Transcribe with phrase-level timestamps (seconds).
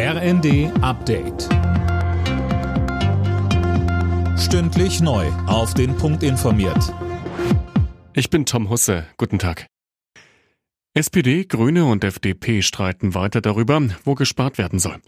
[0.00, 1.48] RND Update.
[4.38, 5.26] Stündlich neu.
[5.48, 6.94] Auf den Punkt informiert.
[8.14, 9.06] Ich bin Tom Husse.
[9.16, 9.66] Guten Tag.
[10.94, 14.98] SPD, Grüne und FDP streiten weiter darüber, wo gespart werden soll.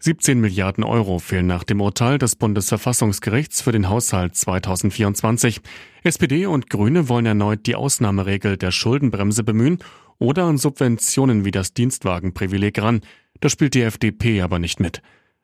[0.00, 5.62] 17 Milliarden Euro fehlen nach dem Urteil des Bundesverfassungsgerichts für den Haushalt 2024.
[6.02, 9.78] SPD und Grüne wollen erneut die Ausnahmeregel der Schuldenbremse bemühen
[10.18, 13.00] oder an Subventionen wie das Dienstwagenprivileg ran.
[13.40, 15.02] Das spielt die FDP aber nicht mit.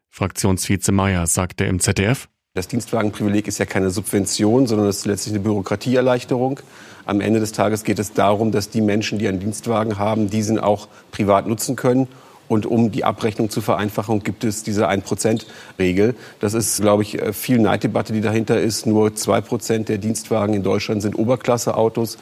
[0.09, 5.35] Fraktionsvize Meyer sagte im ZDF, das Dienstwagenprivileg ist ja keine Subvention, sondern es ist letztlich
[5.35, 6.59] eine Bürokratieerleichterung.
[7.07, 10.59] Am Ende des Tages geht es darum, dass die Menschen, die einen Dienstwagen haben, diesen
[10.59, 12.09] auch privat nutzen können.
[12.49, 16.17] Und um die Abrechnung zu vereinfachen, gibt es diese 1%-Regel.
[16.41, 18.85] Das ist, glaube ich, viel Neiddebatte, die dahinter ist.
[18.85, 22.19] Nur 2% der Dienstwagen in Deutschland sind Oberklasseautos.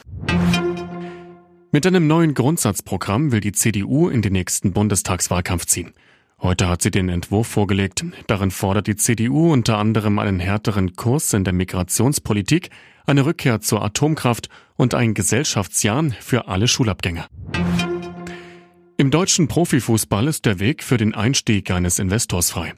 [1.71, 5.93] Mit einem neuen Grundsatzprogramm will die CDU in den nächsten Bundestagswahlkampf ziehen.
[6.41, 8.03] Heute hat sie den Entwurf vorgelegt.
[8.25, 12.71] Darin fordert die CDU unter anderem einen härteren Kurs in der Migrationspolitik,
[13.05, 17.27] eine Rückkehr zur Atomkraft und ein Gesellschaftsjahr für alle Schulabgänger.
[18.97, 22.73] Im deutschen Profifußball ist der Weg für den Einstieg eines Investors frei.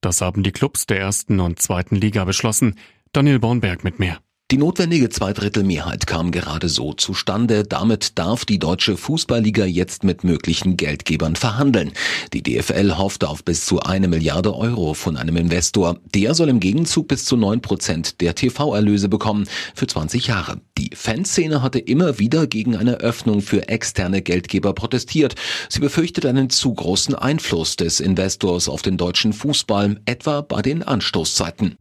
[0.00, 2.76] Das haben die Clubs der ersten und zweiten Liga beschlossen.
[3.12, 4.20] Daniel Bornberg mit mehr.
[4.50, 7.64] Die notwendige Zweidrittelmehrheit kam gerade so zustande.
[7.64, 11.92] Damit darf die deutsche Fußballliga jetzt mit möglichen Geldgebern verhandeln.
[12.32, 15.98] Die DFL hofft auf bis zu eine Milliarde Euro von einem Investor.
[16.14, 20.62] Der soll im Gegenzug bis zu neun Prozent der TV-Erlöse bekommen für 20 Jahre.
[20.78, 25.34] Die Fanszene hatte immer wieder gegen eine Öffnung für externe Geldgeber protestiert.
[25.68, 30.82] Sie befürchtet einen zu großen Einfluss des Investors auf den deutschen Fußball, etwa bei den
[30.82, 31.76] Anstoßzeiten.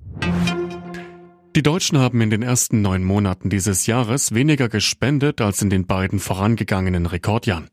[1.58, 5.88] Die Deutschen haben in den ersten neun Monaten dieses Jahres weniger gespendet als in den
[5.88, 7.68] beiden vorangegangenen Rekordjahren.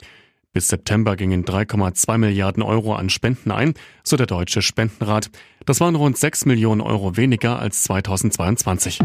[0.54, 5.28] Bis September gingen 3,2 Milliarden Euro an Spenden ein, so der Deutsche Spendenrat.
[5.66, 9.00] Das waren rund 6 Millionen Euro weniger als 2022.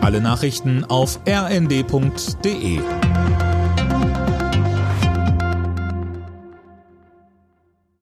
[0.00, 2.80] Alle Nachrichten auf rnd.de